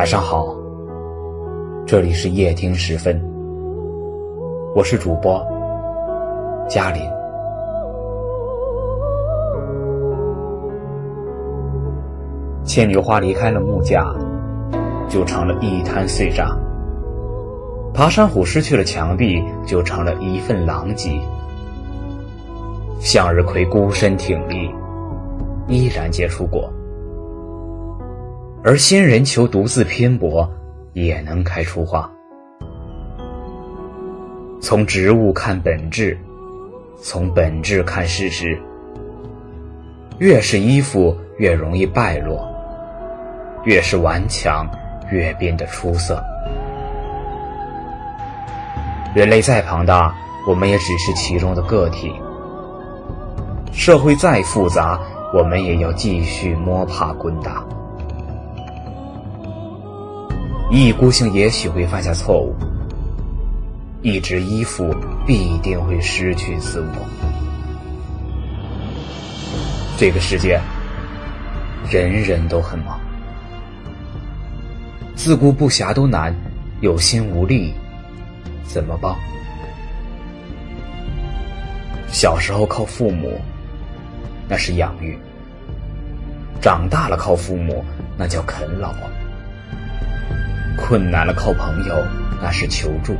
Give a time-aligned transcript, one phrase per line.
[0.00, 0.56] 晚上好，
[1.86, 3.22] 这里是夜听时分，
[4.74, 5.46] 我是主播
[6.70, 7.02] 嘉林。
[12.64, 14.10] 牵牛花离开了木架，
[15.06, 16.46] 就成了一滩碎渣；
[17.92, 21.10] 爬山虎失去了墙壁，就成了一份狼藉。
[23.00, 24.70] 向日葵孤身挺立，
[25.68, 26.72] 依然结出果。
[28.62, 30.46] 而仙人球独自拼搏，
[30.92, 32.10] 也能开出花。
[34.60, 36.18] 从植物看本质，
[37.00, 38.60] 从本质看事实。
[40.18, 42.36] 越是依附，越容易败落；
[43.64, 44.68] 越是顽强，
[45.10, 46.22] 越变得出色。
[49.14, 50.14] 人类再庞大，
[50.46, 52.10] 我们也只是其中的个体；
[53.72, 55.00] 社会再复杂，
[55.32, 57.64] 我们也要继续摸爬滚打。
[60.72, 62.54] 一意孤行也许会犯下错误，
[64.02, 64.94] 一直依附
[65.26, 66.94] 必定会失去自我。
[69.98, 70.60] 这个世界，
[71.90, 73.00] 人人都很忙，
[75.16, 76.32] 自顾不暇都难，
[76.80, 77.74] 有心无力
[78.62, 79.16] 怎么帮？
[82.12, 83.40] 小时候靠父母，
[84.48, 85.18] 那是养育；
[86.60, 87.84] 长大了靠父母，
[88.16, 88.94] 那叫啃老。
[90.76, 92.04] 困难了靠朋友，
[92.40, 93.14] 那是求助；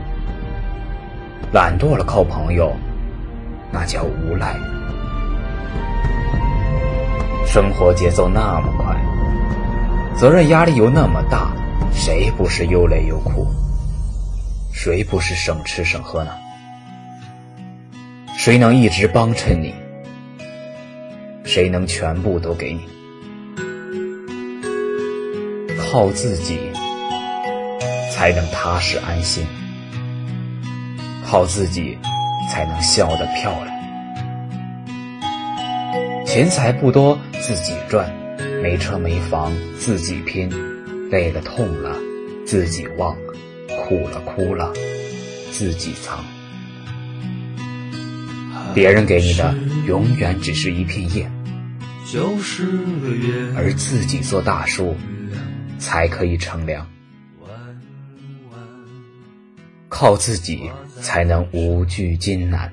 [1.53, 2.75] 懒惰了靠朋友，
[3.71, 4.57] 那叫无赖。
[7.47, 8.97] 生活节奏那么快，
[10.17, 11.53] 责任压力又那么大，
[11.93, 13.47] 谁不是又累又苦？
[14.73, 16.31] 谁不是省吃省喝呢？
[18.39, 19.75] 谁能一直帮衬你？
[21.45, 22.89] 谁能全部都给你？
[25.77, 26.70] 靠自己。
[28.21, 29.47] 才能踏实安心，
[31.25, 31.97] 靠自己
[32.53, 33.75] 才能笑得漂亮。
[36.27, 38.15] 钱财不多自己赚，
[38.63, 40.51] 没车没房自己拼，
[41.11, 41.97] 累了痛了
[42.45, 43.17] 自己忘，
[43.87, 44.71] 苦了哭了
[45.51, 46.23] 自己藏。
[48.75, 49.55] 别人给你的
[49.87, 51.27] 永远只是一片叶，
[53.57, 54.95] 而自己做大树
[55.79, 56.87] 才可以乘凉。
[59.91, 60.71] 靠自己
[61.03, 62.73] 才能无惧艰难，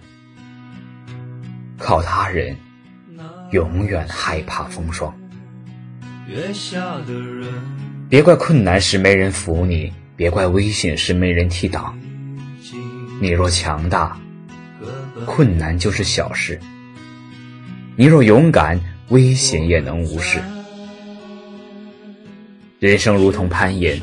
[1.78, 2.56] 靠他人
[3.52, 5.14] 永远害怕风霜。
[8.08, 11.98] 别怪困难时没人扶你，别怪危险时没人替挡。
[13.20, 14.16] 你若强大，
[15.26, 16.56] 困难就是小事；
[17.96, 18.80] 你若勇敢，
[19.10, 20.40] 危险也能无视。
[22.80, 24.00] 人生如同攀岩。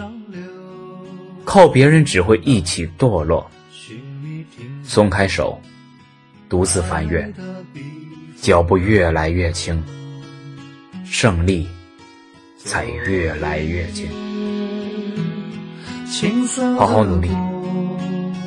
[1.44, 3.48] 靠别人只会一起堕落，
[4.82, 5.60] 松开手，
[6.48, 7.32] 独自翻越，
[8.40, 9.80] 脚步越来越轻，
[11.04, 11.68] 胜利
[12.58, 14.08] 才越来越近。
[16.76, 17.28] 好好努力，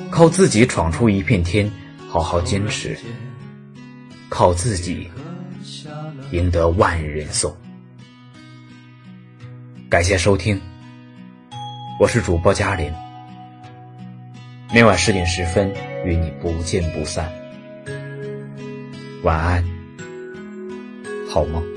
[0.10, 1.72] 靠自己闯出一片天，
[2.08, 2.98] 好好坚持，
[4.30, 5.10] 靠自己
[6.32, 7.56] 赢得万人颂。
[9.90, 10.60] 感谢收听。
[12.00, 12.94] 我是主播嘉林，
[14.72, 15.74] 每晚十点十分
[16.06, 17.28] 与你不见不散。
[19.24, 19.64] 晚安，
[21.28, 21.77] 好梦。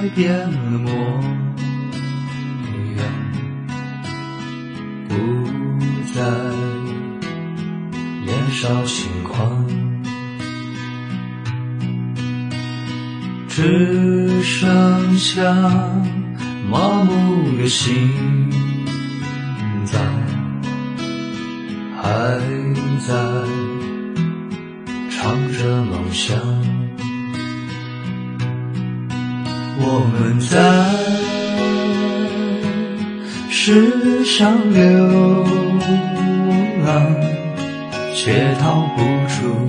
[0.00, 0.90] 改变了模
[2.96, 3.04] 样，
[5.06, 5.14] 不
[6.14, 6.22] 再
[8.24, 9.66] 年少轻狂，
[13.46, 15.52] 只剩下
[16.70, 18.10] 麻木的心
[19.84, 20.00] 脏，
[22.00, 22.40] 还
[23.06, 23.14] 在
[25.10, 26.89] 唱着梦想。
[29.82, 30.54] 我们在
[33.48, 34.82] 世上流
[36.84, 36.88] 浪，
[38.14, 39.66] 却逃不出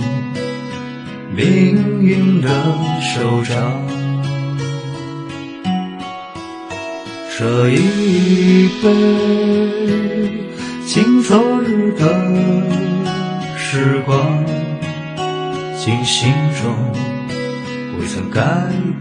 [1.34, 2.50] 命运的
[3.02, 3.81] 手掌。
[7.38, 8.86] 这一杯
[10.86, 12.04] 敬昨日的
[13.58, 14.46] 时光，
[15.78, 16.75] 敬心中
[17.98, 18.42] 未曾改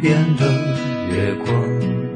[0.00, 0.44] 变的
[1.10, 2.09] 月光。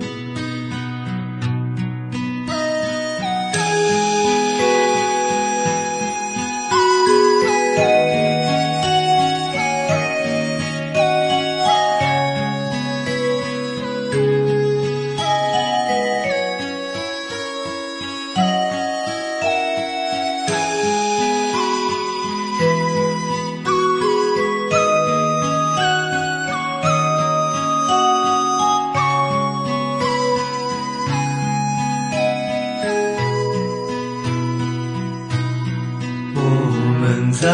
[37.45, 37.51] 在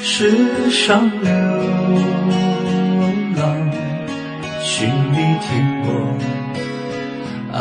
[0.00, 1.30] 世上流
[3.36, 3.44] 浪，
[4.62, 5.86] 寻觅停泊
[7.52, 7.60] 爱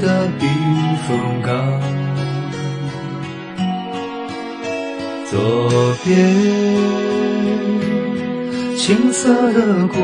[0.00, 0.46] 的避
[1.08, 1.08] 风
[1.42, 1.50] 港。
[5.28, 5.34] 左
[6.04, 6.06] 边
[8.76, 9.96] 青涩的过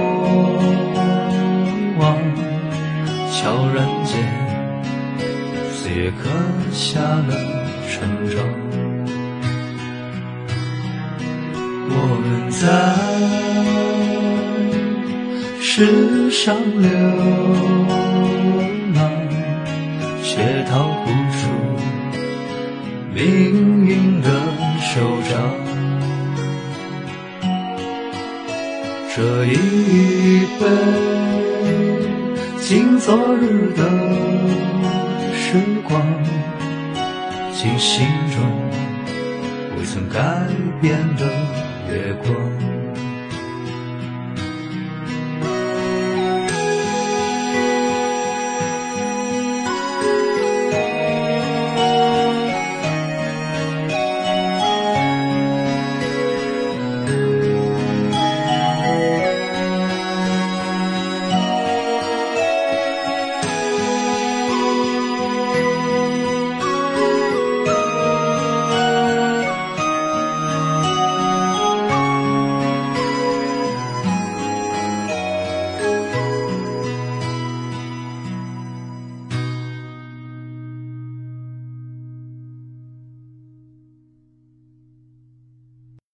[2.00, 2.18] 往，
[3.30, 4.12] 悄然间
[5.70, 6.28] 岁月刻
[6.72, 7.63] 下了。
[7.94, 8.36] 成长，
[11.90, 12.60] 我们在
[15.60, 16.88] 世上流
[18.94, 18.98] 浪，
[20.24, 20.32] 却
[20.68, 20.72] 逃
[21.04, 21.38] 不出
[23.14, 23.16] 命
[23.86, 24.28] 运的
[24.80, 24.90] 手
[25.30, 25.32] 掌。
[29.14, 29.16] 这
[29.46, 29.52] 一
[30.58, 30.62] 杯
[32.58, 33.80] 敬昨日的
[35.36, 35.44] 时
[35.86, 35.92] 光。
[37.78, 38.42] 心中
[39.78, 40.48] 未曾改
[40.80, 41.24] 变的
[41.88, 42.73] 月光。